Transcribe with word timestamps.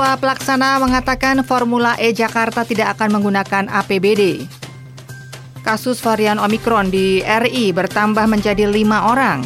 Ketua 0.00 0.16
Pelaksana 0.16 0.80
mengatakan 0.80 1.44
Formula 1.44 1.92
E 2.00 2.08
Jakarta 2.16 2.64
tidak 2.64 2.96
akan 2.96 3.20
menggunakan 3.20 3.68
APBD. 3.68 4.48
Kasus 5.60 6.00
varian 6.00 6.40
Omikron 6.40 6.88
di 6.88 7.20
RI 7.20 7.68
bertambah 7.76 8.24
menjadi 8.24 8.64
lima 8.64 9.12
orang. 9.12 9.44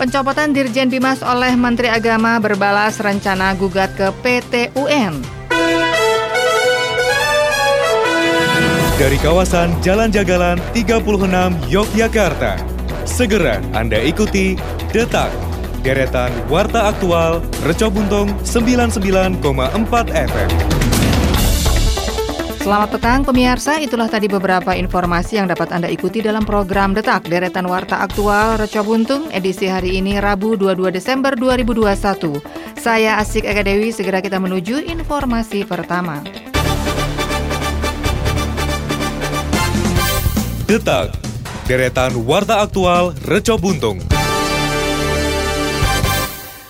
Pencopotan 0.00 0.56
Dirjen 0.56 0.88
Bimas 0.88 1.20
oleh 1.20 1.52
Menteri 1.52 1.92
Agama 1.92 2.40
berbalas 2.40 2.96
rencana 2.96 3.52
gugat 3.60 3.92
ke 3.92 4.08
PT 4.24 4.72
UN. 4.72 5.20
Dari 8.96 9.20
kawasan 9.20 9.76
Jalan 9.84 10.16
Jagalan 10.16 10.56
36 10.72 11.04
Yogyakarta, 11.68 12.56
segera 13.04 13.60
Anda 13.76 14.00
ikuti 14.00 14.56
Detak 14.96 15.45
deretan 15.86 16.34
Warta 16.50 16.90
Aktual 16.90 17.38
Reco 17.62 17.86
Buntung 17.94 18.26
99,4 18.42 19.38
FM. 20.10 20.50
Selamat 22.58 22.98
petang 22.98 23.22
pemirsa, 23.22 23.78
itulah 23.78 24.10
tadi 24.10 24.26
beberapa 24.26 24.74
informasi 24.74 25.38
yang 25.38 25.46
dapat 25.46 25.70
Anda 25.70 25.86
ikuti 25.86 26.18
dalam 26.18 26.42
program 26.42 26.98
Detak 26.98 27.30
Deretan 27.30 27.70
Warta 27.70 28.02
Aktual 28.02 28.58
Reco 28.58 28.82
Buntung 28.82 29.30
edisi 29.30 29.70
hari 29.70 30.02
ini 30.02 30.18
Rabu 30.18 30.58
22 30.58 30.90
Desember 30.90 31.38
2021. 31.38 32.42
Saya 32.74 33.22
Asik 33.22 33.46
Eka 33.46 33.62
Dewi, 33.62 33.94
segera 33.94 34.18
kita 34.18 34.42
menuju 34.42 34.82
informasi 34.82 35.62
pertama. 35.62 36.26
Detak, 40.66 41.14
deretan 41.70 42.26
Warta 42.26 42.66
Aktual 42.66 43.14
Reco 43.30 43.54
Buntung. 43.54 44.15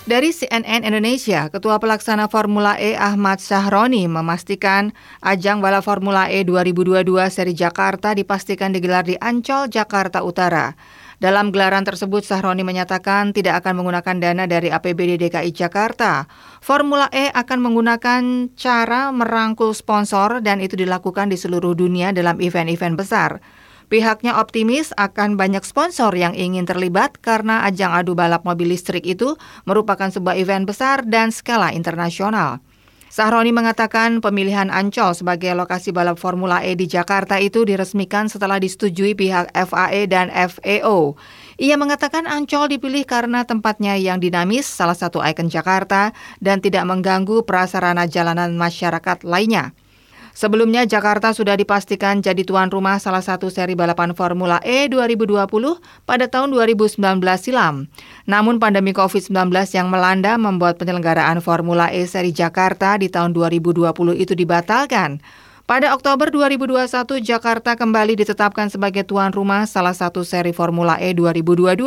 Dari 0.07 0.31
CNN 0.31 0.87
Indonesia, 0.87 1.51
Ketua 1.51 1.83
Pelaksana 1.83 2.31
Formula 2.31 2.79
E 2.79 2.95
Ahmad 2.95 3.43
Syahroni 3.43 4.07
memastikan 4.07 4.95
ajang 5.19 5.59
balap 5.59 5.83
Formula 5.83 6.31
E 6.31 6.47
2022 6.47 7.03
seri 7.27 7.51
Jakarta 7.51 8.15
dipastikan 8.15 8.71
digelar 8.71 9.03
di 9.03 9.19
Ancol, 9.19 9.67
Jakarta 9.67 10.23
Utara. 10.23 10.79
Dalam 11.19 11.51
gelaran 11.51 11.83
tersebut, 11.83 12.23
Sahroni 12.23 12.63
menyatakan 12.63 13.35
tidak 13.35 13.59
akan 13.59 13.83
menggunakan 13.83 14.15
dana 14.15 14.47
dari 14.47 14.71
APBD 14.71 15.19
DKI 15.27 15.51
Jakarta. 15.51 16.23
Formula 16.63 17.11
E 17.11 17.27
akan 17.27 17.67
menggunakan 17.67 18.55
cara 18.55 19.11
merangkul 19.11 19.75
sponsor 19.75 20.39
dan 20.39 20.63
itu 20.63 20.79
dilakukan 20.79 21.27
di 21.27 21.35
seluruh 21.35 21.75
dunia 21.75 22.15
dalam 22.15 22.39
event-event 22.39 22.95
besar. 22.95 23.43
Pihaknya 23.87 24.35
optimis 24.35 24.91
akan 24.99 25.39
banyak 25.39 25.63
sponsor 25.63 26.11
yang 26.11 26.35
ingin 26.35 26.67
terlibat 26.67 27.15
karena 27.23 27.63
ajang 27.63 27.95
adu 27.95 28.19
balap 28.19 28.43
mobil 28.43 28.75
listrik 28.75 29.07
itu 29.07 29.39
merupakan 29.63 30.11
sebuah 30.11 30.35
event 30.35 30.67
besar 30.67 31.07
dan 31.07 31.31
skala 31.31 31.71
internasional. 31.71 32.59
Sahroni 33.07 33.55
mengatakan 33.55 34.19
pemilihan 34.19 34.67
Ancol 34.67 35.15
sebagai 35.15 35.55
lokasi 35.55 35.95
balap 35.95 36.19
Formula 36.19 36.59
E 36.59 36.75
di 36.75 36.91
Jakarta 36.91 37.39
itu 37.39 37.63
diresmikan 37.63 38.27
setelah 38.27 38.59
disetujui 38.59 39.15
pihak 39.15 39.55
FAE 39.55 40.11
dan 40.11 40.27
FAO. 40.27 41.15
Ia 41.55 41.79
mengatakan 41.79 42.27
Ancol 42.27 42.67
dipilih 42.67 43.07
karena 43.07 43.47
tempatnya 43.47 43.95
yang 43.95 44.19
dinamis, 44.19 44.67
salah 44.67 44.99
satu 44.99 45.23
ikon 45.23 45.47
Jakarta, 45.47 46.11
dan 46.43 46.59
tidak 46.59 46.83
mengganggu 46.83 47.47
prasarana 47.47 48.03
jalanan 48.11 48.59
masyarakat 48.59 49.23
lainnya. 49.23 49.71
Sebelumnya 50.37 50.85
Jakarta 50.85 51.33
sudah 51.33 51.57
dipastikan 51.57 52.21
jadi 52.21 52.45
tuan 52.45 52.69
rumah 52.69 53.01
salah 53.01 53.25
satu 53.25 53.49
seri 53.49 53.73
balapan 53.73 54.13
Formula 54.13 54.61
E 54.61 54.85
2020 54.85 55.33
pada 56.05 56.29
tahun 56.29 56.53
2019 56.53 57.01
silam. 57.41 57.89
Namun 58.29 58.61
pandemi 58.61 58.93
COVID-19 58.93 59.33
yang 59.73 59.89
melanda 59.89 60.37
membuat 60.37 60.77
penyelenggaraan 60.77 61.41
Formula 61.41 61.89
E 61.89 62.05
seri 62.05 62.29
Jakarta 62.29 63.01
di 63.01 63.09
tahun 63.09 63.33
2020 63.33 63.89
itu 64.13 64.37
dibatalkan. 64.37 65.25
Pada 65.65 65.97
Oktober 65.97 66.29
2021, 66.29 67.17
Jakarta 67.17 67.73
kembali 67.73 68.21
ditetapkan 68.21 68.69
sebagai 68.69 69.09
tuan 69.09 69.33
rumah 69.33 69.65
salah 69.65 69.97
satu 69.97 70.21
seri 70.21 70.53
Formula 70.53 71.01
E 71.01 71.17
2022. 71.17 71.81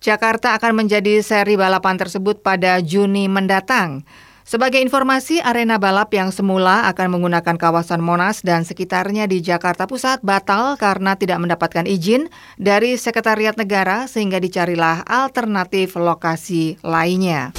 Jakarta 0.00 0.56
akan 0.56 0.72
menjadi 0.72 1.20
seri 1.20 1.52
balapan 1.60 2.00
tersebut 2.00 2.40
pada 2.40 2.80
Juni 2.80 3.28
mendatang. 3.28 4.08
Sebagai 4.50 4.82
informasi, 4.82 5.38
arena 5.38 5.78
balap 5.78 6.10
yang 6.10 6.34
semula 6.34 6.90
akan 6.90 7.14
menggunakan 7.14 7.54
kawasan 7.54 8.02
Monas 8.02 8.42
dan 8.42 8.66
sekitarnya 8.66 9.30
di 9.30 9.38
Jakarta 9.38 9.86
Pusat 9.86 10.26
batal 10.26 10.74
karena 10.74 11.14
tidak 11.14 11.38
mendapatkan 11.38 11.86
izin 11.86 12.26
dari 12.58 12.98
Sekretariat 12.98 13.54
Negara 13.54 14.10
sehingga 14.10 14.42
dicarilah 14.42 15.06
alternatif 15.06 15.94
lokasi 15.94 16.82
lainnya. 16.82 17.54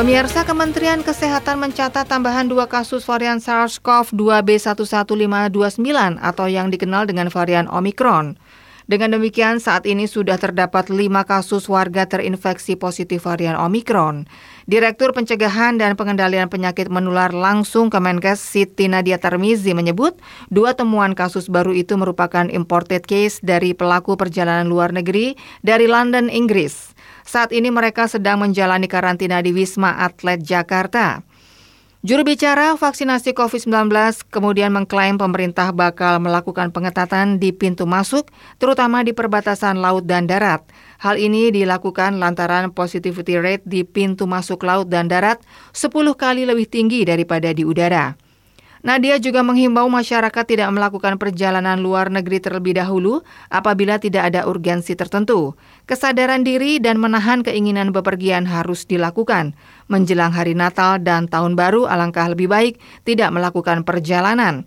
Pemirsa 0.00 0.48
Kementerian 0.48 1.04
Kesehatan 1.04 1.60
mencatat 1.60 2.08
tambahan 2.08 2.48
dua 2.48 2.72
kasus 2.72 3.04
varian 3.04 3.36
SARS-CoV-2 3.36 4.40
B11529 4.48 5.76
atau 6.16 6.48
yang 6.48 6.72
dikenal 6.72 7.04
dengan 7.04 7.28
varian 7.28 7.68
Omicron. 7.68 8.40
Dengan 8.88 9.20
demikian, 9.20 9.60
saat 9.60 9.84
ini 9.84 10.08
sudah 10.08 10.40
terdapat 10.40 10.88
lima 10.88 11.28
kasus 11.28 11.68
warga 11.68 12.08
terinfeksi 12.08 12.80
positif 12.80 13.28
varian 13.28 13.60
Omicron. 13.60 14.24
Direktur 14.64 15.12
Pencegahan 15.12 15.76
dan 15.76 16.00
Pengendalian 16.00 16.48
Penyakit 16.48 16.88
Menular 16.88 17.36
langsung 17.36 17.92
Kemenkes 17.92 18.40
Siti 18.40 18.88
Nadia 18.88 19.20
Tarmizi 19.20 19.76
menyebut, 19.76 20.16
dua 20.48 20.72
temuan 20.72 21.12
kasus 21.12 21.52
baru 21.52 21.76
itu 21.76 22.00
merupakan 22.00 22.48
imported 22.48 23.04
case 23.04 23.36
dari 23.44 23.76
pelaku 23.76 24.16
perjalanan 24.16 24.64
luar 24.64 24.96
negeri 24.96 25.36
dari 25.60 25.84
London, 25.84 26.32
Inggris. 26.32 26.96
Saat 27.30 27.54
ini 27.54 27.70
mereka 27.70 28.10
sedang 28.10 28.42
menjalani 28.42 28.90
karantina 28.90 29.38
di 29.38 29.54
Wisma 29.54 30.02
Atlet 30.02 30.42
Jakarta. 30.42 31.22
Juru 32.02 32.26
bicara 32.26 32.74
vaksinasi 32.74 33.38
COVID-19 33.38 33.86
kemudian 34.34 34.74
mengklaim 34.74 35.14
pemerintah 35.14 35.70
bakal 35.70 36.18
melakukan 36.18 36.74
pengetatan 36.74 37.38
di 37.38 37.54
pintu 37.54 37.86
masuk, 37.86 38.26
terutama 38.58 39.06
di 39.06 39.14
perbatasan 39.14 39.78
laut 39.78 40.10
dan 40.10 40.26
darat. 40.26 40.66
Hal 40.98 41.22
ini 41.22 41.54
dilakukan 41.54 42.18
lantaran 42.18 42.74
positivity 42.74 43.38
rate 43.38 43.62
di 43.62 43.86
pintu 43.86 44.26
masuk 44.26 44.66
laut 44.66 44.90
dan 44.90 45.06
darat 45.06 45.38
10 45.70 45.86
kali 46.18 46.50
lebih 46.50 46.66
tinggi 46.66 47.06
daripada 47.06 47.54
di 47.54 47.62
udara. 47.62 48.29
Nadia 48.80 49.20
juga 49.20 49.44
menghimbau 49.44 49.92
masyarakat 49.92 50.44
tidak 50.48 50.72
melakukan 50.72 51.20
perjalanan 51.20 51.84
luar 51.84 52.08
negeri 52.08 52.40
terlebih 52.40 52.80
dahulu 52.80 53.20
apabila 53.52 54.00
tidak 54.00 54.32
ada 54.32 54.48
urgensi 54.48 54.96
tertentu. 54.96 55.52
Kesadaran 55.84 56.40
diri 56.40 56.80
dan 56.80 56.96
menahan 56.96 57.44
keinginan 57.44 57.92
bepergian 57.92 58.48
harus 58.48 58.88
dilakukan. 58.88 59.52
Menjelang 59.92 60.32
hari 60.32 60.56
Natal 60.56 60.96
dan 60.96 61.28
Tahun 61.28 61.52
Baru, 61.60 61.84
alangkah 61.84 62.32
lebih 62.32 62.48
baik 62.48 62.80
tidak 63.04 63.28
melakukan 63.36 63.84
perjalanan. 63.84 64.64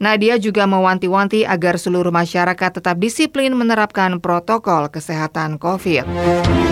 Nadia 0.00 0.40
juga 0.40 0.64
mewanti-wanti 0.64 1.44
agar 1.44 1.76
seluruh 1.76 2.10
masyarakat 2.10 2.80
tetap 2.80 2.96
disiplin 2.96 3.52
menerapkan 3.52 4.24
protokol 4.24 4.88
kesehatan 4.88 5.60
COVID. 5.60 6.63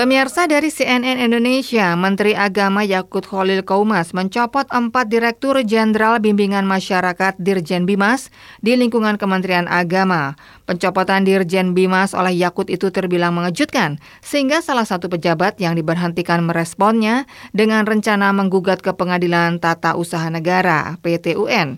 Pemirsa 0.00 0.48
dari 0.48 0.72
CNN 0.72 1.20
Indonesia, 1.20 1.92
Menteri 1.92 2.32
Agama 2.32 2.80
Yakut 2.80 3.20
Khalil 3.20 3.60
Kaumas 3.60 4.16
mencopot 4.16 4.64
empat 4.72 5.12
Direktur 5.12 5.60
Jenderal 5.60 6.24
Bimbingan 6.24 6.64
Masyarakat 6.64 7.36
Dirjen 7.36 7.84
Bimas 7.84 8.32
di 8.64 8.80
lingkungan 8.80 9.20
Kementerian 9.20 9.68
Agama. 9.68 10.40
Pencopotan 10.64 11.28
Dirjen 11.28 11.76
Bimas 11.76 12.16
oleh 12.16 12.32
Yakut 12.32 12.72
itu 12.72 12.88
terbilang 12.88 13.36
mengejutkan, 13.36 14.00
sehingga 14.24 14.64
salah 14.64 14.88
satu 14.88 15.12
pejabat 15.12 15.60
yang 15.60 15.76
diberhentikan 15.76 16.48
meresponnya 16.48 17.28
dengan 17.52 17.84
rencana 17.84 18.32
menggugat 18.32 18.80
ke 18.80 18.96
Pengadilan 18.96 19.60
Tata 19.60 20.00
Usaha 20.00 20.32
Negara 20.32 20.96
(PT 21.04 21.36
UN). 21.36 21.76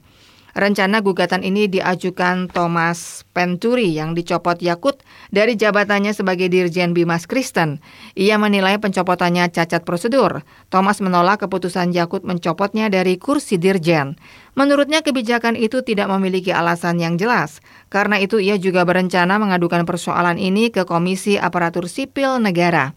Rencana 0.52 1.00
gugatan 1.00 1.40
ini 1.40 1.64
diajukan 1.64 2.44
Thomas 2.52 3.24
Penturi 3.32 3.88
yang 3.96 4.12
dicopot 4.12 4.60
Yakut 4.60 5.00
dari 5.32 5.56
jabatannya 5.56 6.12
sebagai 6.12 6.52
Dirjen 6.52 6.92
Bimas 6.92 7.24
Kristen. 7.24 7.80
Ia 8.20 8.36
menilai 8.36 8.76
pencopotannya 8.76 9.48
cacat 9.48 9.80
prosedur. 9.88 10.44
Thomas 10.68 11.00
menolak 11.00 11.40
keputusan 11.40 11.96
Yakut 11.96 12.28
mencopotnya 12.28 12.92
dari 12.92 13.16
kursi 13.16 13.56
Dirjen. 13.56 14.20
Menurutnya 14.52 15.00
kebijakan 15.00 15.56
itu 15.56 15.80
tidak 15.80 16.12
memiliki 16.12 16.52
alasan 16.52 17.00
yang 17.00 17.16
jelas. 17.16 17.64
Karena 17.88 18.20
itu 18.20 18.36
ia 18.36 18.60
juga 18.60 18.84
berencana 18.84 19.40
mengadukan 19.40 19.88
persoalan 19.88 20.36
ini 20.36 20.68
ke 20.68 20.84
Komisi 20.84 21.40
Aparatur 21.40 21.88
Sipil 21.88 22.44
Negara. 22.44 22.92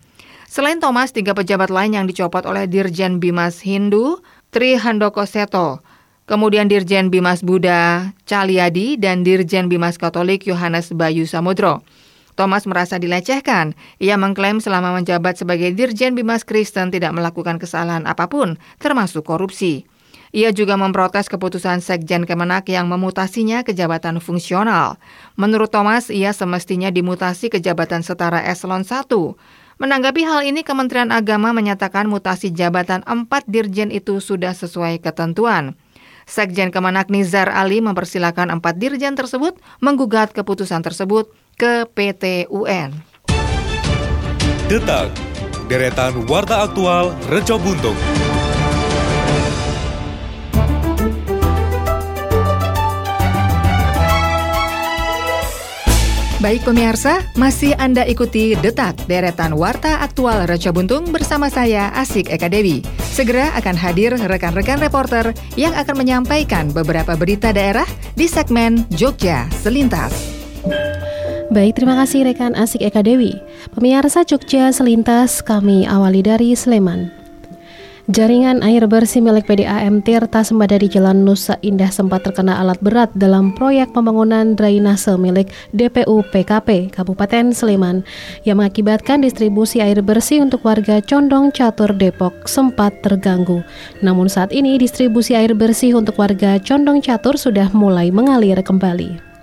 Selain 0.52 0.84
Thomas, 0.84 1.16
tiga 1.16 1.32
pejabat 1.32 1.72
lain 1.72 1.96
yang 1.96 2.06
dicopot 2.06 2.44
oleh 2.44 2.68
Dirjen 2.68 3.24
Bimas 3.24 3.64
Hindu, 3.64 4.20
Tri 4.52 4.76
Handoko 4.76 5.24
Seto, 5.24 5.84
kemudian 6.26 6.66
Dirjen 6.70 7.14
Bimas 7.14 7.46
Buddha 7.46 8.14
Calyadi 8.26 8.98
dan 8.98 9.22
Dirjen 9.22 9.70
Bimas 9.70 9.98
Katolik 10.02 10.46
Yohanes 10.50 10.94
Bayu 10.94 11.30
Samudro. 11.30 11.86
Thomas 12.36 12.68
merasa 12.68 13.00
dilecehkan. 13.00 13.80
Ia 14.04 14.20
mengklaim 14.20 14.60
selama 14.60 14.92
menjabat 14.92 15.40
sebagai 15.40 15.72
Dirjen 15.72 16.20
Bimas 16.20 16.44
Kristen 16.44 16.92
tidak 16.92 17.16
melakukan 17.16 17.56
kesalahan 17.56 18.04
apa 18.04 18.28
pun, 18.28 18.60
termasuk 18.84 19.24
korupsi. 19.24 19.88
Ia 20.36 20.52
juga 20.52 20.76
memprotes 20.76 21.32
keputusan 21.32 21.80
Sekjen 21.80 22.28
Kemenak 22.28 22.68
yang 22.68 22.92
memutasinya 22.92 23.64
ke 23.64 23.72
jabatan 23.72 24.20
fungsional. 24.20 25.00
Menurut 25.40 25.72
Thomas, 25.72 26.12
ia 26.12 26.36
semestinya 26.36 26.92
dimutasi 26.92 27.48
ke 27.48 27.64
jabatan 27.64 28.04
setara 28.04 28.44
eselon 28.44 28.84
1. 28.84 29.08
Menanggapi 29.80 30.28
hal 30.28 30.44
ini, 30.44 30.68
Kementerian 30.68 31.16
Agama 31.16 31.56
menyatakan 31.56 32.12
mutasi 32.12 32.52
jabatan 32.52 33.00
empat 33.08 33.48
dirjen 33.48 33.96
itu 33.96 34.20
sudah 34.20 34.52
sesuai 34.52 35.00
ketentuan. 35.00 35.80
Sekjen 36.26 36.74
Kemenak 36.74 37.14
Nizar 37.14 37.54
Ali 37.54 37.80
mempersilahkan 37.80 38.50
empat 38.50 38.82
dirjen 38.82 39.14
tersebut 39.14 39.62
menggugat 39.80 40.34
keputusan 40.34 40.82
tersebut 40.82 41.30
ke 41.56 41.86
PT 41.86 42.50
UN. 42.50 42.92
Detak, 44.66 45.14
deretan 45.70 46.26
Warta 46.26 46.66
Aktual 46.66 47.14
Reco 47.30 47.62
Buntung. 47.62 48.25
Baik 56.46 56.62
pemirsa, 56.62 57.26
masih 57.34 57.74
Anda 57.82 58.06
ikuti 58.06 58.54
Detak 58.54 59.10
Deretan 59.10 59.58
Warta 59.58 60.06
Aktual 60.06 60.46
Raja 60.46 60.70
Buntung 60.70 61.10
bersama 61.10 61.50
saya 61.50 61.90
Asik 61.98 62.30
Eka 62.30 62.54
Dewi. 62.54 62.86
Segera 63.02 63.50
akan 63.58 63.74
hadir 63.74 64.14
rekan-rekan 64.14 64.78
reporter 64.78 65.34
yang 65.58 65.74
akan 65.74 66.06
menyampaikan 66.06 66.70
beberapa 66.70 67.18
berita 67.18 67.50
daerah 67.50 67.90
di 68.14 68.30
segmen 68.30 68.86
Jogja 68.94 69.50
Selintas. 69.58 70.14
Baik, 71.50 71.82
terima 71.82 71.98
kasih 72.06 72.30
rekan 72.30 72.54
Asik 72.54 72.86
Eka 72.86 73.02
Dewi. 73.02 73.34
Pemirsa 73.74 74.22
Jogja 74.22 74.70
Selintas 74.70 75.42
kami 75.42 75.90
awali 75.90 76.22
dari 76.22 76.54
Sleman. 76.54 77.25
Jaringan 78.06 78.62
air 78.62 78.86
bersih 78.86 79.18
milik 79.18 79.50
PDAM 79.50 80.06
Tirta 80.06 80.46
Sembada 80.46 80.78
di 80.78 80.86
Jalan 80.86 81.26
Nusa 81.26 81.58
Indah 81.66 81.90
sempat 81.90 82.22
terkena 82.22 82.62
alat 82.62 82.78
berat 82.78 83.10
dalam 83.18 83.50
proyek 83.50 83.98
pembangunan 83.98 84.54
drainase 84.54 85.18
milik 85.18 85.50
DPU 85.74 86.22
PKP 86.30 86.94
Kabupaten 86.94 87.50
Sleman 87.50 88.06
yang 88.46 88.62
mengakibatkan 88.62 89.26
distribusi 89.26 89.82
air 89.82 90.06
bersih 90.06 90.46
untuk 90.46 90.62
warga 90.70 91.02
Condong 91.02 91.50
Catur 91.50 91.98
Depok 91.98 92.46
sempat 92.46 92.94
terganggu. 93.02 93.66
Namun 94.06 94.30
saat 94.30 94.54
ini 94.54 94.78
distribusi 94.78 95.34
air 95.34 95.58
bersih 95.58 95.98
untuk 95.98 96.22
warga 96.22 96.62
Condong 96.62 97.02
Catur 97.02 97.42
sudah 97.42 97.74
mulai 97.74 98.14
mengalir 98.14 98.62
kembali. 98.62 99.35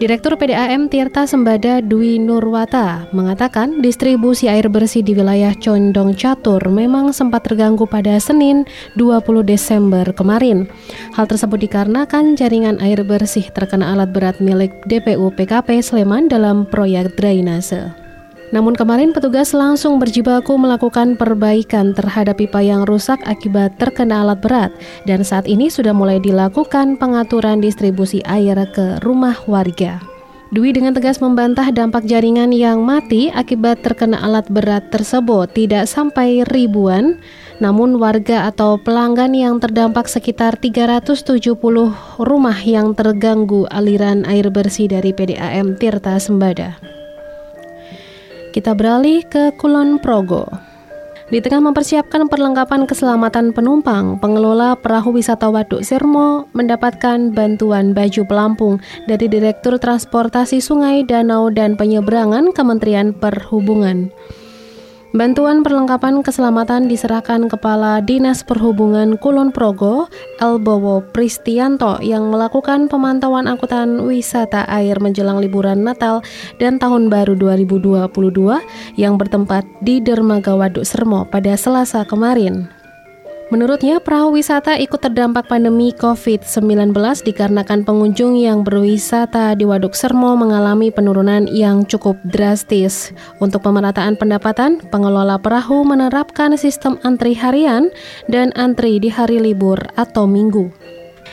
Direktur 0.00 0.40
PDAM 0.40 0.88
Tirta 0.88 1.28
Sembada 1.28 1.84
Dwi 1.84 2.16
Nurwata 2.16 3.04
mengatakan 3.12 3.84
distribusi 3.84 4.48
air 4.48 4.68
bersih 4.72 5.04
di 5.04 5.12
wilayah 5.12 5.52
Condong 5.56 6.16
Catur 6.16 6.60
memang 6.72 7.12
sempat 7.12 7.44
terganggu 7.44 7.84
pada 7.84 8.16
Senin 8.16 8.64
20 8.96 9.44
Desember 9.44 10.08
kemarin. 10.16 10.70
Hal 11.12 11.28
tersebut 11.28 11.60
dikarenakan 11.68 12.38
jaringan 12.38 12.80
air 12.80 13.04
bersih 13.04 13.44
terkena 13.52 13.92
alat 13.92 14.12
berat 14.14 14.36
milik 14.40 14.72
DPU 14.88 15.28
PKP 15.34 15.84
Sleman 15.84 16.32
dalam 16.32 16.64
proyek 16.64 17.12
drainase. 17.14 18.01
Namun 18.52 18.76
kemarin 18.76 19.16
petugas 19.16 19.56
langsung 19.56 19.96
berjibaku 19.96 20.60
melakukan 20.60 21.16
perbaikan 21.16 21.96
terhadap 21.96 22.36
pipa 22.36 22.60
yang 22.60 22.84
rusak 22.84 23.16
akibat 23.24 23.80
terkena 23.80 24.20
alat 24.20 24.44
berat 24.44 24.70
dan 25.08 25.24
saat 25.24 25.48
ini 25.48 25.72
sudah 25.72 25.96
mulai 25.96 26.20
dilakukan 26.20 27.00
pengaturan 27.00 27.64
distribusi 27.64 28.20
air 28.28 28.60
ke 28.76 29.00
rumah 29.00 29.40
warga. 29.48 30.04
Dwi 30.52 30.68
dengan 30.76 30.92
tegas 30.92 31.16
membantah 31.16 31.72
dampak 31.72 32.04
jaringan 32.04 32.52
yang 32.52 32.84
mati 32.84 33.32
akibat 33.32 33.80
terkena 33.80 34.20
alat 34.20 34.44
berat 34.52 34.92
tersebut 34.92 35.48
tidak 35.56 35.88
sampai 35.88 36.44
ribuan, 36.52 37.16
namun 37.56 37.96
warga 37.96 38.52
atau 38.52 38.76
pelanggan 38.76 39.32
yang 39.32 39.56
terdampak 39.64 40.04
sekitar 40.04 40.60
370 40.60 41.56
rumah 42.20 42.58
yang 42.68 42.92
terganggu 42.92 43.64
aliran 43.72 44.28
air 44.28 44.52
bersih 44.52 44.92
dari 44.92 45.16
PDAM 45.16 45.80
Tirta 45.80 46.20
Sembada. 46.20 47.01
Kita 48.52 48.76
beralih 48.76 49.24
ke 49.24 49.56
Kulon 49.56 49.96
Progo. 49.96 50.44
Di 51.32 51.40
tengah 51.40 51.72
mempersiapkan 51.72 52.28
perlengkapan 52.28 52.84
keselamatan 52.84 53.56
penumpang, 53.56 54.20
pengelola 54.20 54.76
perahu 54.76 55.16
wisata 55.16 55.48
Waduk 55.48 55.80
Sirmo 55.80 56.44
mendapatkan 56.52 57.32
bantuan 57.32 57.96
baju 57.96 58.28
pelampung 58.28 58.76
dari 59.08 59.32
Direktur 59.32 59.80
Transportasi 59.80 60.60
Sungai, 60.60 61.00
Danau, 61.08 61.48
dan 61.48 61.80
Penyeberangan 61.80 62.52
Kementerian 62.52 63.16
Perhubungan. 63.16 64.12
Bantuan 65.12 65.60
perlengkapan 65.60 66.24
keselamatan 66.24 66.88
diserahkan 66.88 67.44
Kepala 67.44 68.00
Dinas 68.00 68.40
Perhubungan 68.40 69.20
Kulon 69.20 69.52
Progo, 69.52 70.08
Elbowo 70.40 71.04
Pristianto 71.12 72.00
yang 72.00 72.32
melakukan 72.32 72.88
pemantauan 72.88 73.44
angkutan 73.44 74.08
wisata 74.08 74.64
air 74.72 74.96
menjelang 75.04 75.36
liburan 75.36 75.84
Natal 75.84 76.24
dan 76.56 76.80
Tahun 76.80 77.12
Baru 77.12 77.36
2022 77.36 78.08
yang 78.96 79.20
bertempat 79.20 79.68
di 79.84 80.00
Dermaga 80.00 80.56
Waduk 80.56 80.88
Sermo 80.88 81.28
pada 81.28 81.60
Selasa 81.60 82.08
kemarin. 82.08 82.81
Menurutnya, 83.52 84.00
perahu 84.00 84.40
wisata 84.40 84.80
ikut 84.80 84.96
terdampak 84.96 85.44
pandemi 85.44 85.92
COVID-19 85.92 86.96
dikarenakan 87.20 87.84
pengunjung 87.84 88.32
yang 88.40 88.64
berwisata 88.64 89.52
di 89.52 89.68
Waduk 89.68 89.92
Sermo 89.92 90.32
mengalami 90.40 90.88
penurunan 90.88 91.44
yang 91.52 91.84
cukup 91.84 92.16
drastis. 92.24 93.12
Untuk 93.44 93.60
pemerataan 93.60 94.16
pendapatan, 94.16 94.80
pengelola 94.88 95.36
perahu 95.36 95.84
menerapkan 95.84 96.56
sistem 96.56 96.96
antri 97.04 97.36
harian 97.36 97.92
dan 98.24 98.56
antri 98.56 98.96
di 98.96 99.12
hari 99.12 99.36
libur 99.36 99.76
atau 100.00 100.24
minggu. 100.24 100.72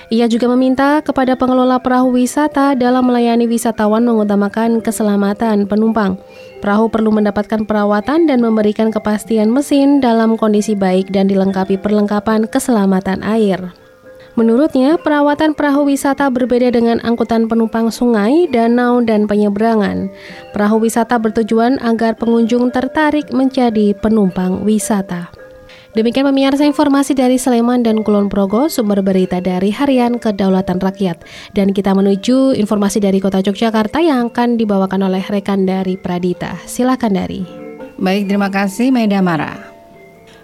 Ia 0.10 0.26
juga 0.26 0.50
meminta 0.50 1.06
kepada 1.06 1.38
pengelola 1.38 1.78
perahu 1.78 2.18
wisata 2.18 2.74
dalam 2.74 3.06
melayani 3.06 3.46
wisatawan 3.46 4.02
mengutamakan 4.02 4.82
keselamatan 4.82 5.70
penumpang. 5.70 6.18
Perahu 6.66 6.90
perlu 6.90 7.14
mendapatkan 7.14 7.62
perawatan 7.62 8.26
dan 8.26 8.42
memberikan 8.42 8.90
kepastian 8.90 9.54
mesin 9.54 10.02
dalam 10.02 10.34
kondisi 10.34 10.74
baik 10.74 11.14
dan 11.14 11.30
dilengkapi 11.30 11.78
perlengkapan 11.78 12.50
keselamatan 12.50 13.22
air. 13.22 13.62
Menurutnya, 14.34 14.98
perawatan 14.98 15.54
perahu 15.54 15.86
wisata 15.86 16.26
berbeda 16.34 16.74
dengan 16.74 16.98
angkutan 17.06 17.46
penumpang 17.46 17.94
sungai, 17.94 18.50
danau, 18.50 19.06
dan 19.06 19.30
penyeberangan. 19.30 20.10
Perahu 20.58 20.90
wisata 20.90 21.22
bertujuan 21.22 21.78
agar 21.86 22.18
pengunjung 22.18 22.74
tertarik 22.74 23.30
menjadi 23.30 23.94
penumpang 23.94 24.66
wisata. 24.66 25.30
Demikian 25.98 26.30
pemirsa 26.30 26.70
informasi 26.70 27.18
dari 27.18 27.42
Sleman 27.42 27.82
dan 27.82 28.06
Kulon 28.06 28.30
Progo, 28.30 28.70
sumber 28.70 29.02
berita 29.02 29.42
dari 29.42 29.74
Harian 29.74 30.22
Kedaulatan 30.22 30.78
Rakyat. 30.78 31.26
Dan 31.58 31.74
kita 31.74 31.98
menuju 31.98 32.54
informasi 32.54 33.02
dari 33.02 33.18
Kota 33.18 33.42
Yogyakarta 33.42 33.98
yang 33.98 34.30
akan 34.30 34.62
dibawakan 34.62 35.10
oleh 35.10 35.26
rekan 35.26 35.66
dari 35.66 35.98
Pradita. 35.98 36.62
Silakan 36.70 37.18
dari. 37.18 37.42
Baik, 37.98 38.30
terima 38.30 38.54
kasih 38.54 38.94
Maida 38.94 39.18
Mara. 39.26 39.58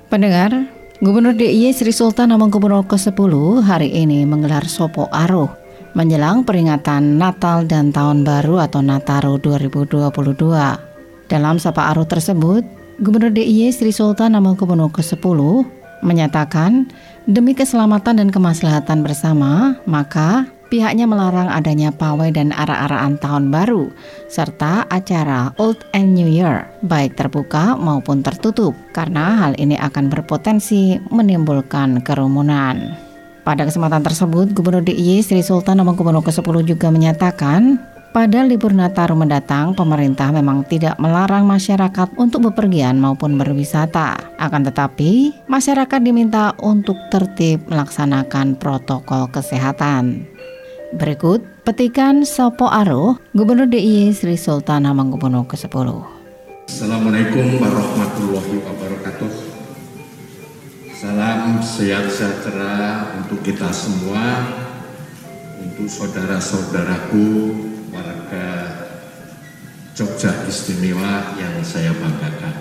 Pendengar, 0.09 0.65
Gubernur 0.97 1.37
DIY 1.37 1.77
Sri 1.77 1.93
Sultan 1.93 2.33
Hamengkubuwono 2.33 2.81
ke-10 2.89 3.61
hari 3.61 3.93
ini 3.93 4.25
menggelar 4.25 4.65
Sopo 4.65 5.05
Aruh 5.13 5.65
menjelang 5.95 6.43
peringatan 6.43 7.15
Natal 7.15 7.63
dan 7.63 7.95
Tahun 7.95 8.27
Baru 8.27 8.59
atau 8.59 8.83
Nataru 8.83 9.39
2022. 9.39 10.11
Dalam 11.31 11.55
Sapa 11.57 11.89
Aruh 11.89 12.05
tersebut, 12.05 12.67
Gubernur 12.95 13.35
DIY 13.35 13.75
Sri 13.75 13.91
Sultan 13.91 14.39
Hamengkubuwono 14.39 14.87
ke-10 14.87 15.39
menyatakan 15.99 16.87
demi 17.27 17.51
keselamatan 17.51 18.23
dan 18.23 18.29
kemaslahatan 18.31 19.03
bersama, 19.03 19.75
maka 19.83 20.47
pihaknya 20.71 21.03
melarang 21.03 21.51
adanya 21.51 21.91
pawai 21.91 22.31
dan 22.31 22.55
arah-arahan 22.55 23.19
tahun 23.19 23.51
baru 23.51 23.91
serta 24.31 24.87
acara 24.87 25.51
Old 25.59 25.83
and 25.91 26.15
New 26.15 26.31
Year 26.31 26.71
baik 26.87 27.19
terbuka 27.19 27.75
maupun 27.75 28.23
tertutup 28.23 28.71
karena 28.95 29.43
hal 29.43 29.59
ini 29.59 29.75
akan 29.75 30.07
berpotensi 30.07 30.95
menimbulkan 31.11 31.99
kerumunan. 31.99 32.95
Pada 33.43 33.67
kesempatan 33.67 34.07
tersebut, 34.07 34.55
Gubernur 34.55 34.87
DIY 34.87 35.19
Sri 35.19 35.43
Sultan 35.43 35.83
Hamengkubuwono 35.83 36.23
ke-10 36.23 36.63
juga 36.63 36.87
menyatakan 36.95 37.75
pada 38.15 38.47
libur 38.47 38.71
Nataru 38.71 39.11
mendatang, 39.19 39.75
pemerintah 39.75 40.31
memang 40.31 40.63
tidak 40.63 40.95
melarang 41.03 41.43
masyarakat 41.43 42.15
untuk 42.15 42.47
bepergian 42.47 42.95
maupun 42.95 43.35
berwisata. 43.35 44.15
Akan 44.39 44.63
tetapi, 44.63 45.35
masyarakat 45.51 45.99
diminta 45.99 46.55
untuk 46.63 46.95
tertib 47.11 47.67
melaksanakan 47.67 48.55
protokol 48.55 49.27
kesehatan. 49.35 50.31
Berikut 50.95 51.43
petikan 51.67 52.23
Sopo 52.23 52.71
Aro, 52.71 53.19
Gubernur 53.35 53.67
DIY 53.67 54.15
Sri 54.15 54.39
Sultan 54.39 54.87
Hamengkubuwono 54.87 55.43
ke-10. 55.43 55.75
Assalamualaikum 56.71 57.59
warahmatullahi 57.59 58.55
wabarakatuh. 58.63 59.31
Salam 60.95 61.59
sehat 61.59 62.07
sejahtera 62.07 63.11
untuk 63.19 63.43
kita 63.43 63.67
semua, 63.75 64.47
untuk 65.59 65.91
saudara-saudaraku 65.91 67.27
warga 68.35 68.83
Jogja 69.95 70.43
istimewa 70.51 71.39
yang 71.39 71.63
saya 71.63 71.95
banggakan. 71.95 72.55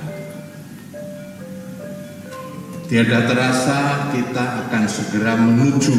Tiada 2.86 3.26
terasa 3.26 4.06
kita 4.14 4.44
akan 4.62 4.84
segera 4.86 5.34
menuju 5.34 5.98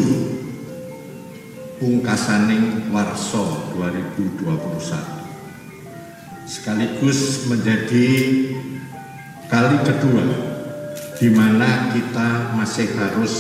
pungkasaning 1.83 2.87
Warso 2.87 3.75
2021 3.75 4.47
sekaligus 6.47 7.51
menjadi 7.51 8.07
kali 9.51 9.77
kedua 9.83 10.23
di 11.19 11.27
mana 11.35 11.91
kita 11.91 12.55
masih 12.55 12.95
harus 12.95 13.33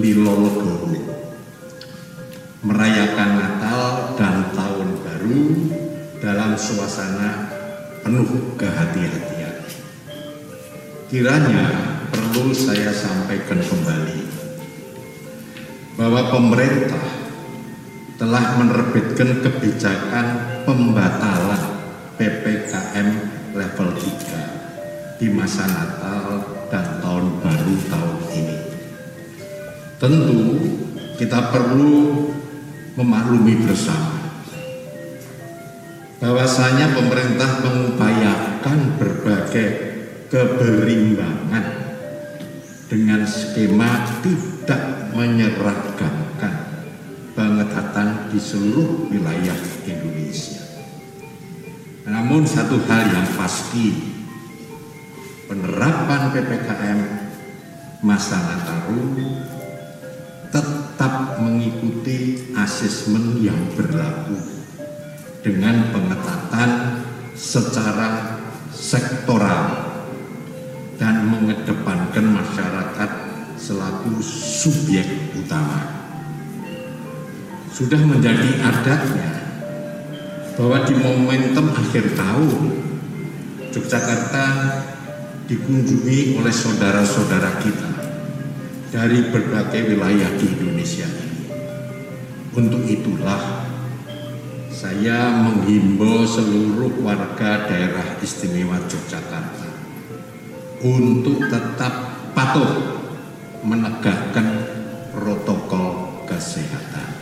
lilo 0.00 0.40
merayakan 2.64 3.30
Natal 3.40 4.14
dan 4.16 4.52
Baru 5.30 5.46
dalam 6.18 6.58
suasana 6.58 7.46
penuh 8.02 8.58
kehati-hatian. 8.58 9.62
Kiranya 11.06 11.70
perlu 12.10 12.50
saya 12.50 12.90
sampaikan 12.90 13.62
kembali 13.62 14.26
bahwa 15.94 16.34
pemerintah 16.34 17.06
telah 18.18 18.58
menerbitkan 18.58 19.38
kebijakan 19.46 20.26
pembatalan 20.66 21.78
PPKM 22.18 23.08
level 23.54 23.88
3 24.02 25.22
di 25.22 25.30
masa 25.30 25.62
Natal 25.70 26.42
dan 26.74 26.98
tahun 26.98 27.38
baru 27.38 27.74
tahun 27.86 28.18
ini. 28.34 28.58
Tentu 29.94 30.42
kita 31.22 31.54
perlu 31.54 32.18
memaklumi 32.98 33.62
bersama 33.62 34.19
bahwasanya 36.20 36.92
pemerintah 36.92 37.64
mengupayakan 37.64 39.00
berbagai 39.00 39.68
keberimbangan 40.28 41.64
dengan 42.92 43.24
skema 43.24 44.04
tidak 44.20 45.10
menyeragamkan 45.16 46.54
pengetatan 47.32 48.28
di 48.28 48.36
seluruh 48.36 49.08
wilayah 49.08 49.56
Indonesia. 49.88 50.60
Namun 52.04 52.44
satu 52.44 52.76
hal 52.84 53.16
yang 53.16 53.28
pasti 53.40 54.12
penerapan 55.48 56.36
PPKM 56.36 57.00
masa 58.04 58.36
Nataru 58.44 59.16
tetap 60.52 61.40
mengikuti 61.40 62.50
asesmen 62.52 63.40
yang 63.40 63.58
berlaku 63.72 64.59
dengan 65.40 65.88
pengetatan 65.88 67.00
secara 67.32 68.36
sektoral 68.72 69.88
dan 71.00 71.24
mengedepankan 71.24 72.26
masyarakat 72.36 73.10
selaku 73.56 74.20
subjek 74.20 75.32
utama. 75.32 76.00
Sudah 77.72 78.00
menjadi 78.04 78.60
adatnya 78.60 79.32
bahwa 80.60 80.84
di 80.84 80.94
momentum 81.00 81.72
akhir 81.72 82.12
tahun 82.12 82.80
Yogyakarta 83.70 84.46
dikunjungi 85.48 86.36
oleh 86.36 86.52
saudara-saudara 86.52 87.62
kita 87.62 87.90
dari 88.90 89.30
berbagai 89.30 89.94
wilayah 89.94 90.30
di 90.36 90.46
Indonesia. 90.52 91.06
Untuk 92.50 92.82
itulah 92.90 93.69
saya 94.80 95.28
menghimbau 95.44 96.24
seluruh 96.24 97.04
warga 97.04 97.68
daerah 97.68 98.16
istimewa 98.24 98.80
Yogyakarta 98.88 99.68
untuk 100.80 101.36
tetap 101.52 101.92
patuh 102.32 102.96
menegakkan 103.60 104.64
protokol 105.12 106.24
kesehatan. 106.24 107.12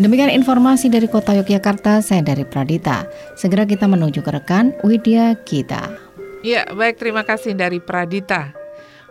Demikian 0.00 0.32
informasi 0.32 0.88
dari 0.88 1.04
Kota 1.04 1.36
Yogyakarta, 1.36 2.00
saya 2.00 2.24
dari 2.24 2.48
Pradita. 2.48 3.04
Segera 3.36 3.68
kita 3.68 3.84
menuju 3.84 4.24
ke 4.24 4.32
rekan 4.32 4.72
Widya 4.80 5.36
Kita. 5.44 5.92
Ya, 6.40 6.64
baik 6.72 6.96
terima 6.96 7.28
kasih 7.28 7.52
dari 7.52 7.76
Pradita. 7.76 8.56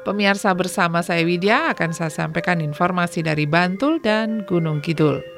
Pemirsa 0.02 0.50
bersama 0.58 1.06
saya 1.06 1.22
Widya 1.22 1.70
akan 1.78 1.94
saya 1.94 2.10
sampaikan 2.10 2.66
informasi 2.66 3.22
dari 3.22 3.46
Bantul 3.46 4.02
dan 4.02 4.42
Gunung 4.50 4.82
Kidul. 4.82 5.31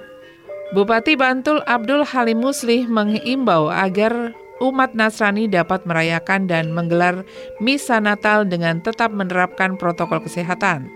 Bupati 0.74 1.14
Bantul 1.14 1.62
Abdul 1.70 2.02
Halim 2.02 2.42
Muslih 2.42 2.90
mengimbau 2.90 3.70
agar 3.70 4.34
umat 4.58 4.98
Nasrani 4.98 5.46
dapat 5.46 5.86
merayakan 5.86 6.50
dan 6.50 6.74
menggelar 6.74 7.22
misa 7.62 8.02
Natal 8.02 8.42
dengan 8.42 8.82
tetap 8.82 9.14
menerapkan 9.14 9.78
protokol 9.78 10.26
kesehatan. 10.26 10.90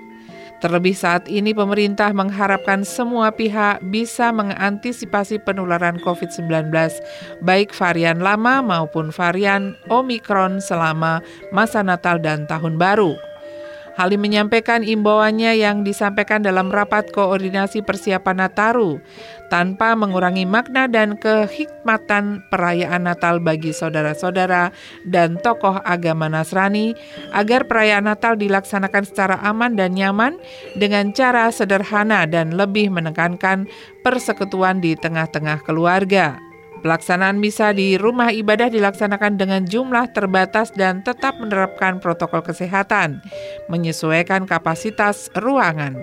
Terlebih 0.65 0.98
saat 0.98 1.29
ini 1.29 1.53
pemerintah 1.53 2.10
mengharapkan 2.10 2.81
semua 2.81 3.29
pihak 3.29 3.86
bisa 3.93 4.34
mengantisipasi 4.34 5.46
penularan 5.46 6.01
COVID-19, 6.01 6.74
baik 7.46 7.69
varian 7.69 8.17
lama 8.17 8.65
maupun 8.65 9.13
varian 9.13 9.77
Omikron 9.93 10.57
selama 10.57 11.22
masa 11.53 11.86
Natal 11.86 12.17
dan 12.17 12.50
Tahun 12.50 12.81
Baru. 12.81 13.13
Halim 13.98 14.22
menyampaikan 14.22 14.86
imbauannya 14.86 15.58
yang 15.58 15.82
disampaikan 15.82 16.46
dalam 16.46 16.70
rapat 16.70 17.10
koordinasi 17.10 17.82
persiapan 17.82 18.46
Nataru 18.46 19.01
tanpa 19.50 19.98
mengurangi 19.98 20.46
makna 20.46 20.86
dan 20.86 21.18
kehikmatan 21.18 22.46
perayaan 22.54 23.10
Natal 23.10 23.42
bagi 23.42 23.74
saudara-saudara 23.74 24.70
dan 25.10 25.42
tokoh 25.42 25.82
agama 25.82 26.30
Nasrani 26.30 26.94
agar 27.34 27.66
perayaan 27.66 28.06
Natal 28.06 28.38
dilaksanakan 28.38 29.01
secara 29.01 29.42
aman 29.42 29.74
dan 29.74 29.98
nyaman 29.98 30.38
dengan 30.77 31.10
cara 31.10 31.50
sederhana 31.50 32.30
dan 32.30 32.54
lebih 32.54 32.94
menekankan 32.94 33.66
persekutuan 34.06 34.77
di 34.77 34.94
tengah-tengah 34.94 35.66
keluarga. 35.66 36.47
Pelaksanaan 36.88 37.36
misa 37.44 37.75
di 37.75 38.00
rumah 38.00 38.32
ibadah 38.32 38.72
dilaksanakan 38.72 39.36
dengan 39.36 39.67
jumlah 39.67 40.08
terbatas 40.15 40.72
dan 40.72 41.03
tetap 41.03 41.36
menerapkan 41.36 42.00
protokol 42.00 42.39
kesehatan, 42.39 43.20
menyesuaikan 43.67 44.48
kapasitas 44.48 45.27
ruangan. 45.36 46.00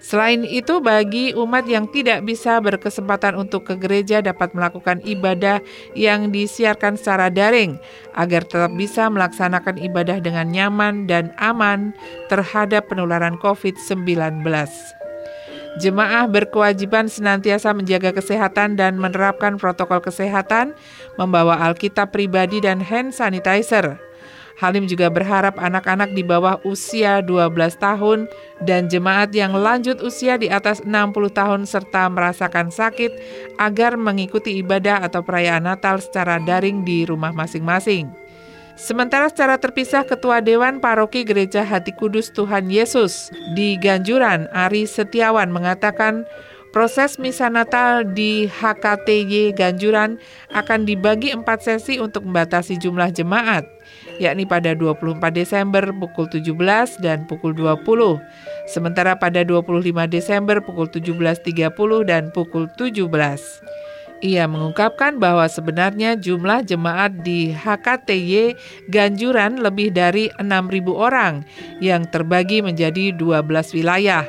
Selain 0.00 0.40
itu, 0.48 0.80
bagi 0.80 1.36
umat 1.36 1.68
yang 1.68 1.92
tidak 1.92 2.24
bisa 2.24 2.56
berkesempatan 2.56 3.36
untuk 3.36 3.68
ke 3.68 3.76
gereja 3.76 4.24
dapat 4.24 4.56
melakukan 4.56 5.04
ibadah 5.04 5.60
yang 5.92 6.32
disiarkan 6.32 6.96
secara 6.96 7.28
daring 7.28 7.76
agar 8.16 8.48
tetap 8.48 8.72
bisa 8.72 9.12
melaksanakan 9.12 9.76
ibadah 9.76 10.24
dengan 10.24 10.48
nyaman 10.48 11.04
dan 11.04 11.36
aman 11.36 11.92
terhadap 12.32 12.88
penularan 12.88 13.36
COVID-19. 13.44 14.40
Jemaah 15.74 16.30
berkewajiban 16.30 17.10
senantiasa 17.10 17.74
menjaga 17.74 18.14
kesehatan 18.14 18.78
dan 18.78 18.94
menerapkan 18.94 19.58
protokol 19.58 19.98
kesehatan, 19.98 20.70
membawa 21.18 21.58
Alkitab 21.66 22.14
pribadi 22.14 22.62
dan 22.62 22.78
hand 22.78 23.10
sanitizer. 23.10 23.98
Halim 24.54 24.86
juga 24.86 25.10
berharap 25.10 25.58
anak-anak 25.58 26.14
di 26.14 26.22
bawah 26.22 26.62
usia 26.62 27.18
12 27.26 27.74
tahun 27.74 28.30
dan 28.62 28.86
jemaat 28.86 29.34
yang 29.34 29.50
lanjut 29.50 29.98
usia 29.98 30.38
di 30.38 30.46
atas 30.46 30.78
60 30.86 31.10
tahun 31.34 31.66
serta 31.66 32.06
merasakan 32.06 32.70
sakit 32.70 33.10
agar 33.58 33.98
mengikuti 33.98 34.62
ibadah 34.62 35.02
atau 35.02 35.26
perayaan 35.26 35.66
Natal 35.66 35.98
secara 35.98 36.38
daring 36.38 36.86
di 36.86 37.02
rumah 37.02 37.34
masing-masing. 37.34 38.23
Sementara 38.74 39.30
secara 39.30 39.54
terpisah 39.54 40.02
Ketua 40.02 40.42
Dewan 40.42 40.82
Paroki 40.82 41.22
Gereja 41.22 41.62
Hati 41.62 41.94
Kudus 41.94 42.34
Tuhan 42.34 42.66
Yesus 42.66 43.30
di 43.54 43.78
Ganjuran, 43.78 44.50
Ari 44.50 44.82
Setiawan 44.90 45.54
mengatakan 45.54 46.26
proses 46.74 47.22
misa 47.22 47.46
Natal 47.46 48.02
di 48.02 48.50
HKTY 48.50 49.54
Ganjuran 49.54 50.18
akan 50.50 50.90
dibagi 50.90 51.30
empat 51.30 51.62
sesi 51.62 52.02
untuk 52.02 52.26
membatasi 52.26 52.74
jumlah 52.82 53.14
jemaat, 53.14 53.62
yakni 54.18 54.42
pada 54.42 54.74
24 54.74 55.22
Desember 55.30 55.94
pukul 55.94 56.26
17 56.26 56.98
dan 56.98 57.30
pukul 57.30 57.54
20, 57.54 57.78
sementara 58.66 59.14
pada 59.14 59.46
25 59.46 59.86
Desember 60.10 60.58
pukul 60.58 60.90
17.30 60.90 61.70
dan 62.10 62.34
pukul 62.34 62.66
17. 62.74 63.06
Ia 64.24 64.48
mengungkapkan 64.48 65.20
bahwa 65.20 65.44
sebenarnya 65.44 66.16
jumlah 66.16 66.64
jemaat 66.64 67.20
di 67.20 67.52
HKTY 67.52 68.56
Ganjuran 68.88 69.60
lebih 69.60 69.92
dari 69.92 70.32
6.000 70.40 70.80
orang 70.96 71.44
yang 71.84 72.08
terbagi 72.08 72.64
menjadi 72.64 73.12
12 73.12 73.76
wilayah. 73.76 74.24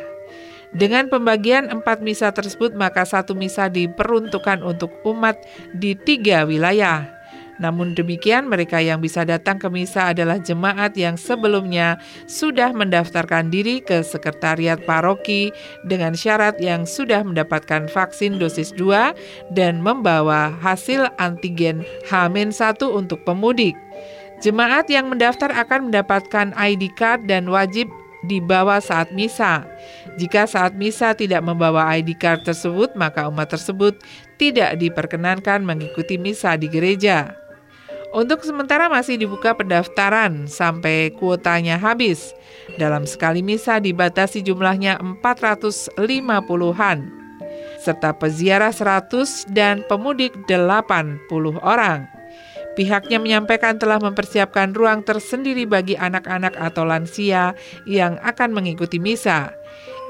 Dengan 0.76 1.08
pembagian 1.08 1.72
empat 1.72 2.04
misa 2.04 2.36
tersebut, 2.36 2.76
maka 2.76 3.08
satu 3.08 3.32
misa 3.32 3.72
diperuntukkan 3.72 4.60
untuk 4.68 4.92
umat 5.08 5.40
di 5.72 5.96
tiga 5.96 6.44
wilayah. 6.44 7.15
Namun 7.60 7.96
demikian, 7.96 8.52
mereka 8.52 8.84
yang 8.84 9.00
bisa 9.00 9.24
datang 9.24 9.56
ke 9.56 9.72
misa 9.72 10.12
adalah 10.12 10.36
jemaat 10.36 10.92
yang 11.00 11.16
sebelumnya 11.16 11.96
sudah 12.28 12.76
mendaftarkan 12.76 13.48
diri 13.48 13.80
ke 13.80 14.04
sekretariat 14.04 14.82
paroki 14.84 15.56
dengan 15.88 16.12
syarat 16.18 16.60
yang 16.60 16.84
sudah 16.84 17.24
mendapatkan 17.24 17.88
vaksin 17.88 18.36
dosis 18.36 18.76
2 18.76 19.16
dan 19.56 19.80
membawa 19.80 20.52
hasil 20.60 21.08
antigen 21.16 21.88
H-1 22.12 22.84
untuk 22.92 23.24
pemudik. 23.24 23.76
Jemaat 24.44 24.92
yang 24.92 25.08
mendaftar 25.08 25.48
akan 25.56 25.90
mendapatkan 25.90 26.52
ID 26.60 26.92
card 27.00 27.24
dan 27.32 27.48
wajib 27.48 27.88
dibawa 28.28 28.84
saat 28.84 29.14
misa. 29.16 29.64
Jika 30.20 30.50
saat 30.50 30.76
misa 30.76 31.16
tidak 31.16 31.46
membawa 31.46 31.88
ID 31.96 32.18
card 32.20 32.44
tersebut, 32.44 32.92
maka 33.00 33.30
umat 33.32 33.48
tersebut 33.48 33.96
tidak 34.36 34.76
diperkenankan 34.82 35.64
mengikuti 35.64 36.20
misa 36.20 36.58
di 36.60 36.68
gereja. 36.68 37.45
Untuk 38.16 38.48
sementara 38.48 38.88
masih 38.88 39.20
dibuka 39.20 39.52
pendaftaran 39.52 40.48
sampai 40.48 41.12
kuotanya 41.20 41.76
habis. 41.76 42.32
Dalam 42.80 43.04
sekali 43.04 43.44
misa 43.44 43.84
dibatasi 43.84 44.40
jumlahnya 44.40 45.04
450-an 45.20 47.26
serta 47.86 48.18
peziarah 48.18 48.74
100 48.74 49.54
dan 49.54 49.86
pemudik 49.86 50.34
80 50.48 51.28
orang. 51.62 52.10
Pihaknya 52.74 53.22
menyampaikan 53.22 53.80
telah 53.80 54.02
mempersiapkan 54.02 54.76
ruang 54.76 55.06
tersendiri 55.06 55.64
bagi 55.64 55.96
anak-anak 55.96 56.60
atau 56.60 56.84
lansia 56.84 57.56
yang 57.88 58.20
akan 58.20 58.52
mengikuti 58.52 59.00
misa. 59.00 59.56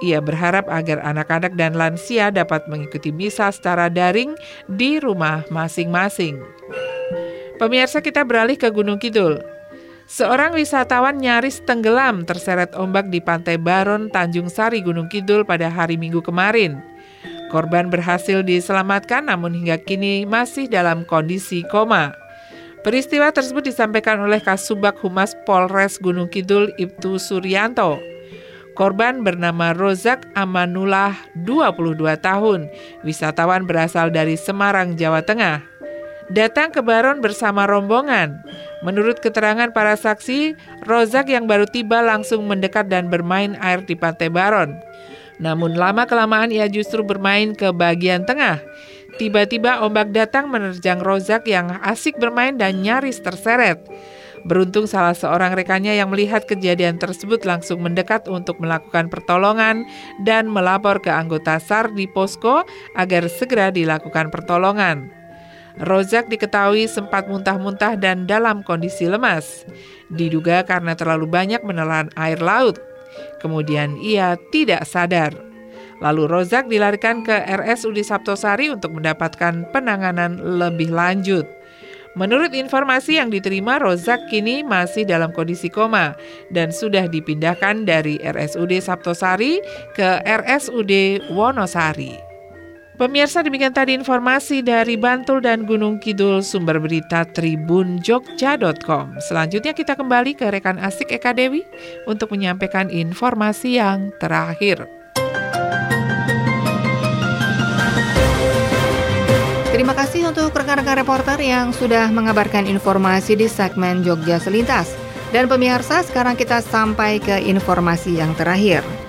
Ia 0.02 0.22
berharap 0.22 0.70
agar 0.70 1.02
anak-anak 1.02 1.54
dan 1.58 1.78
lansia 1.78 2.34
dapat 2.34 2.66
mengikuti 2.66 3.14
misa 3.14 3.54
secara 3.54 3.90
daring 3.90 4.34
di 4.66 4.98
rumah 4.98 5.46
masing-masing. 5.54 6.42
Pemirsa 7.56 8.04
kita 8.04 8.28
beralih 8.28 8.60
ke 8.60 8.68
Gunung 8.68 9.00
Kidul. 9.00 9.40
Seorang 10.12 10.54
wisatawan 10.60 11.18
nyaris 11.18 11.64
tenggelam 11.64 12.28
terseret 12.28 12.76
ombak 12.76 13.08
di 13.08 13.24
Pantai 13.24 13.56
Baron, 13.56 14.12
Tanjung 14.12 14.52
Sari, 14.52 14.84
Gunung 14.84 15.08
Kidul 15.08 15.48
pada 15.48 15.72
hari 15.72 15.96
Minggu 15.96 16.20
kemarin. 16.20 16.84
Korban 17.50 17.88
berhasil 17.88 18.44
diselamatkan 18.44 19.32
namun 19.32 19.56
hingga 19.56 19.80
kini 19.80 20.28
masih 20.28 20.68
dalam 20.68 21.08
kondisi 21.08 21.64
koma. 21.72 22.12
Peristiwa 22.84 23.32
tersebut 23.32 23.66
disampaikan 23.66 24.20
oleh 24.20 24.44
Kasubag 24.44 25.00
Humas 25.00 25.34
Polres 25.48 25.98
Gunung 25.98 26.28
Kidul 26.28 26.76
Ibtu 26.76 27.18
Suryanto. 27.18 27.98
Korban 28.76 29.24
bernama 29.24 29.72
Rozak 29.72 30.28
Amanullah, 30.36 31.16
22 31.48 31.96
tahun, 32.20 32.68
wisatawan 33.08 33.64
berasal 33.64 34.12
dari 34.12 34.36
Semarang, 34.36 35.00
Jawa 35.00 35.24
Tengah. 35.24 35.75
Datang 36.34 36.74
ke 36.74 36.82
Baron 36.82 37.22
bersama 37.22 37.70
rombongan. 37.70 38.42
Menurut 38.82 39.22
keterangan 39.22 39.70
para 39.70 39.94
saksi, 39.94 40.58
Rozak 40.82 41.30
yang 41.30 41.46
baru 41.46 41.70
tiba 41.70 42.02
langsung 42.02 42.50
mendekat 42.50 42.90
dan 42.90 43.14
bermain 43.14 43.54
air 43.62 43.86
di 43.86 43.94
Pantai 43.94 44.34
Baron. 44.34 44.74
Namun 45.38 45.78
lama-kelamaan 45.78 46.50
ia 46.50 46.66
justru 46.66 47.06
bermain 47.06 47.54
ke 47.54 47.70
bagian 47.70 48.26
tengah. 48.26 48.58
Tiba-tiba 49.22 49.86
ombak 49.86 50.10
datang 50.18 50.50
menerjang 50.50 50.98
Rozak 50.98 51.46
yang 51.46 51.78
asik 51.86 52.18
bermain 52.18 52.58
dan 52.58 52.82
nyaris 52.82 53.22
terseret. 53.22 53.86
Beruntung 54.46 54.86
salah 54.86 55.18
seorang 55.18 55.54
rekannya 55.58 55.98
yang 55.98 56.14
melihat 56.14 56.46
kejadian 56.46 57.02
tersebut 57.02 57.46
langsung 57.50 57.82
mendekat 57.82 58.30
untuk 58.30 58.62
melakukan 58.62 59.10
pertolongan 59.10 59.86
dan 60.22 60.46
melapor 60.50 61.02
ke 61.02 61.10
anggota 61.10 61.58
SAR 61.58 61.94
di 61.94 62.06
posko 62.06 62.62
agar 62.94 63.26
segera 63.26 63.74
dilakukan 63.74 64.30
pertolongan. 64.30 65.25
Rozak 65.76 66.32
diketahui 66.32 66.88
sempat 66.88 67.28
muntah-muntah 67.28 68.00
dan 68.00 68.24
dalam 68.24 68.64
kondisi 68.64 69.12
lemas. 69.12 69.68
Diduga 70.08 70.64
karena 70.64 70.96
terlalu 70.96 71.28
banyak 71.28 71.60
menelan 71.68 72.08
air 72.16 72.40
laut. 72.40 72.80
Kemudian 73.44 74.00
ia 74.00 74.40
tidak 74.56 74.88
sadar. 74.88 75.36
Lalu 76.00 76.28
Rozak 76.28 76.68
dilarikan 76.68 77.24
ke 77.24 77.36
RSUD 77.44 78.04
Sabtosari 78.04 78.72
untuk 78.72 78.96
mendapatkan 78.96 79.68
penanganan 79.72 80.40
lebih 80.60 80.92
lanjut. 80.92 81.48
Menurut 82.16 82.56
informasi 82.56 83.20
yang 83.20 83.28
diterima, 83.28 83.76
Rozak 83.76 84.32
kini 84.32 84.64
masih 84.64 85.04
dalam 85.04 85.36
kondisi 85.36 85.68
koma 85.68 86.16
dan 86.48 86.72
sudah 86.72 87.12
dipindahkan 87.12 87.84
dari 87.84 88.16
RSUD 88.24 88.80
Sabtosari 88.80 89.60
ke 89.92 90.24
RSUD 90.24 91.28
Wonosari. 91.36 92.35
Pemirsa 92.96 93.44
demikian 93.44 93.76
tadi 93.76 93.92
informasi 93.92 94.64
dari 94.64 94.96
Bantul 94.96 95.44
dan 95.44 95.68
Gunung 95.68 96.00
Kidul 96.00 96.40
sumber 96.40 96.80
berita 96.80 97.28
Tribun 97.28 98.00
Jogja.com. 98.00 99.20
Selanjutnya 99.20 99.76
kita 99.76 100.00
kembali 100.00 100.32
ke 100.32 100.48
rekan 100.48 100.80
asik 100.80 101.12
Eka 101.12 101.36
Dewi 101.36 101.68
untuk 102.08 102.32
menyampaikan 102.32 102.88
informasi 102.88 103.84
yang 103.84 104.16
terakhir. 104.24 104.88
Terima 109.76 109.92
kasih 109.92 110.32
untuk 110.32 110.56
rekan-rekan 110.56 110.96
reporter 110.96 111.36
yang 111.44 111.76
sudah 111.76 112.08
mengabarkan 112.16 112.64
informasi 112.64 113.36
di 113.36 113.52
segmen 113.52 114.08
Jogja 114.08 114.40
Selintas. 114.40 114.96
Dan 115.36 115.52
pemirsa, 115.52 116.00
sekarang 116.00 116.40
kita 116.40 116.64
sampai 116.64 117.20
ke 117.20 117.44
informasi 117.44 118.24
yang 118.24 118.32
terakhir. 118.40 119.05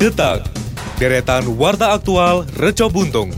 Detak, 0.00 0.48
deretan 0.96 1.44
warta 1.60 1.92
aktual 1.92 2.48
Reco 2.56 2.88
Buntung. 2.88 3.36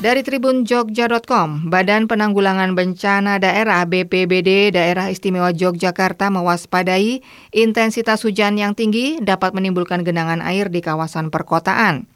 Dari 0.00 0.24
Tribun 0.24 0.64
Jogja.com, 0.64 1.68
Badan 1.68 2.08
Penanggulangan 2.08 2.72
Bencana 2.72 3.36
Daerah 3.36 3.84
BPBD 3.84 4.72
Daerah 4.72 5.12
Istimewa 5.12 5.52
Yogyakarta 5.52 6.32
mewaspadai 6.32 7.20
intensitas 7.52 8.24
hujan 8.24 8.56
yang 8.56 8.72
tinggi 8.72 9.20
dapat 9.20 9.52
menimbulkan 9.52 10.00
genangan 10.00 10.40
air 10.40 10.72
di 10.72 10.80
kawasan 10.80 11.28
perkotaan. 11.28 12.08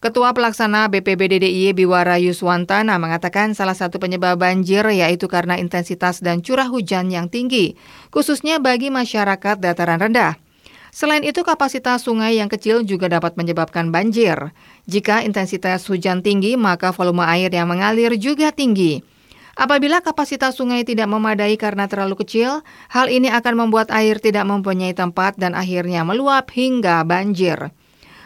Ketua 0.00 0.32
Pelaksana 0.32 0.88
BPBD 0.88 1.36
DIY 1.36 1.76
Biwara 1.76 2.16
Yuswantana 2.16 2.96
mengatakan 2.96 3.52
salah 3.52 3.76
satu 3.76 4.00
penyebab 4.00 4.40
banjir 4.40 4.88
yaitu 4.88 5.28
karena 5.28 5.60
intensitas 5.60 6.24
dan 6.24 6.40
curah 6.40 6.72
hujan 6.72 7.12
yang 7.12 7.28
tinggi, 7.28 7.76
khususnya 8.08 8.56
bagi 8.56 8.88
masyarakat 8.88 9.60
dataran 9.60 10.00
rendah. 10.00 10.43
Selain 10.94 11.26
itu, 11.26 11.42
kapasitas 11.42 12.06
sungai 12.06 12.38
yang 12.38 12.46
kecil 12.46 12.86
juga 12.86 13.10
dapat 13.10 13.34
menyebabkan 13.34 13.90
banjir. 13.90 14.54
Jika 14.86 15.26
intensitas 15.26 15.82
hujan 15.90 16.22
tinggi, 16.22 16.54
maka 16.54 16.94
volume 16.94 17.26
air 17.26 17.50
yang 17.50 17.66
mengalir 17.66 18.14
juga 18.14 18.54
tinggi. 18.54 19.02
Apabila 19.58 19.98
kapasitas 20.06 20.54
sungai 20.54 20.86
tidak 20.86 21.10
memadai 21.10 21.58
karena 21.58 21.90
terlalu 21.90 22.22
kecil, 22.22 22.62
hal 22.94 23.10
ini 23.10 23.26
akan 23.26 23.66
membuat 23.66 23.90
air 23.90 24.22
tidak 24.22 24.46
mempunyai 24.46 24.94
tempat 24.94 25.34
dan 25.34 25.58
akhirnya 25.58 26.06
meluap 26.06 26.54
hingga 26.54 27.02
banjir. 27.02 27.74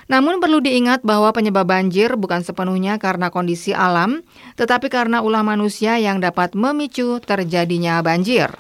Namun 0.09 0.37
perlu 0.37 0.61
diingat 0.61 1.05
bahwa 1.05 1.33
penyebab 1.33 1.69
banjir 1.69 2.21
bukan 2.21 2.45
sepenuhnya 2.45 3.01
karena 3.01 3.33
kondisi 3.33 3.73
alam, 3.73 4.25
tetapi 4.61 4.93
karena 4.93 5.25
ulah 5.25 5.45
manusia 5.45 5.97
yang 5.97 6.21
dapat 6.21 6.53
memicu 6.53 7.21
terjadinya 7.25 8.01
banjir. 8.05 8.53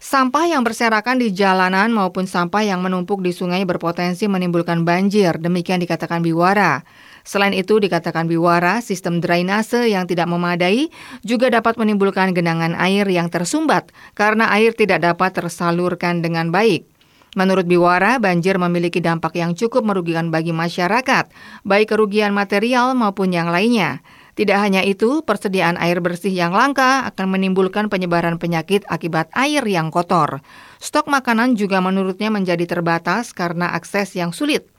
Sampah 0.00 0.48
yang 0.48 0.64
berserakan 0.64 1.20
di 1.20 1.28
jalanan 1.28 1.92
maupun 1.92 2.24
sampah 2.24 2.64
yang 2.64 2.80
menumpuk 2.80 3.20
di 3.20 3.36
sungai 3.36 3.68
berpotensi 3.68 4.24
menimbulkan 4.32 4.80
banjir, 4.88 5.36
demikian 5.36 5.76
dikatakan 5.76 6.24
Biwara. 6.24 6.88
Selain 7.20 7.52
itu, 7.52 7.76
dikatakan 7.76 8.24
Biwara, 8.24 8.80
sistem 8.80 9.20
drainase 9.20 9.92
yang 9.92 10.08
tidak 10.08 10.24
memadai 10.24 10.88
juga 11.20 11.52
dapat 11.52 11.76
menimbulkan 11.76 12.32
genangan 12.32 12.80
air 12.80 13.04
yang 13.12 13.28
tersumbat 13.28 13.92
karena 14.16 14.48
air 14.48 14.72
tidak 14.72 15.04
dapat 15.04 15.36
tersalurkan 15.36 16.24
dengan 16.24 16.48
baik. 16.48 16.88
Menurut 17.36 17.68
Biwara, 17.68 18.16
banjir 18.16 18.56
memiliki 18.56 19.04
dampak 19.04 19.36
yang 19.36 19.52
cukup 19.52 19.84
merugikan 19.84 20.32
bagi 20.32 20.56
masyarakat, 20.56 21.28
baik 21.68 21.92
kerugian 21.92 22.32
material 22.32 22.96
maupun 22.96 23.36
yang 23.36 23.52
lainnya. 23.52 24.00
Tidak 24.38 24.58
hanya 24.58 24.86
itu, 24.86 25.26
persediaan 25.26 25.74
air 25.76 25.98
bersih 25.98 26.30
yang 26.30 26.54
langka 26.54 27.04
akan 27.10 27.34
menimbulkan 27.34 27.90
penyebaran 27.90 28.38
penyakit 28.38 28.86
akibat 28.86 29.28
air 29.34 29.66
yang 29.66 29.90
kotor. 29.90 30.40
Stok 30.78 31.10
makanan 31.10 31.58
juga 31.58 31.82
menurutnya 31.82 32.30
menjadi 32.30 32.64
terbatas 32.64 33.34
karena 33.34 33.74
akses 33.74 34.14
yang 34.14 34.30
sulit. 34.30 34.70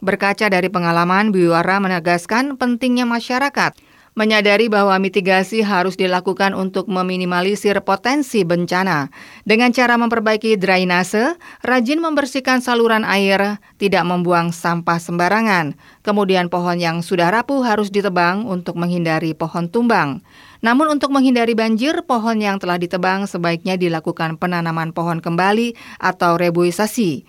Berkaca 0.00 0.48
dari 0.48 0.72
pengalaman, 0.72 1.28
Biwara 1.28 1.76
menegaskan 1.82 2.56
pentingnya 2.56 3.04
masyarakat 3.04 3.89
menyadari 4.20 4.68
bahwa 4.68 4.92
mitigasi 5.00 5.64
harus 5.64 5.96
dilakukan 5.96 6.52
untuk 6.52 6.92
meminimalisir 6.92 7.80
potensi 7.80 8.44
bencana. 8.44 9.08
Dengan 9.48 9.72
cara 9.72 9.96
memperbaiki 9.96 10.60
drainase, 10.60 11.40
rajin 11.64 12.04
membersihkan 12.04 12.60
saluran 12.60 13.08
air, 13.08 13.56
tidak 13.80 14.04
membuang 14.04 14.52
sampah 14.52 15.00
sembarangan. 15.00 15.72
Kemudian 16.04 16.52
pohon 16.52 16.76
yang 16.76 17.00
sudah 17.00 17.32
rapuh 17.32 17.64
harus 17.64 17.88
ditebang 17.88 18.44
untuk 18.44 18.76
menghindari 18.76 19.32
pohon 19.32 19.72
tumbang. 19.72 20.20
Namun 20.60 21.00
untuk 21.00 21.08
menghindari 21.08 21.56
banjir, 21.56 22.04
pohon 22.04 22.36
yang 22.44 22.60
telah 22.60 22.76
ditebang 22.76 23.24
sebaiknya 23.24 23.80
dilakukan 23.80 24.36
penanaman 24.36 24.92
pohon 24.92 25.24
kembali 25.24 25.72
atau 25.96 26.36
reboisasi. 26.36 27.24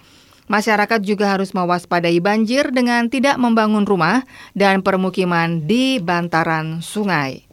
Masyarakat 0.51 0.99
juga 1.07 1.31
harus 1.31 1.55
mewaspadai 1.55 2.19
banjir 2.19 2.75
dengan 2.75 3.07
tidak 3.07 3.39
membangun 3.39 3.87
rumah 3.87 4.27
dan 4.51 4.83
permukiman 4.83 5.63
di 5.63 5.95
bantaran 6.03 6.83
sungai. 6.83 7.47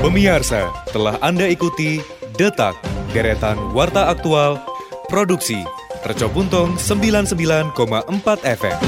Pemirsa, 0.00 0.70
telah 0.94 1.18
Anda 1.18 1.50
ikuti 1.50 1.98
Detak, 2.38 2.78
deretan 3.10 3.58
Warta 3.74 4.06
Aktual, 4.06 4.62
Produksi, 5.10 5.66
Tercobuntung 6.06 6.78
99,4 6.78 7.74
FM. 8.46 8.78